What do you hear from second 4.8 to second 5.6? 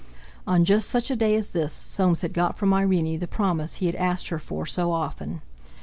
often.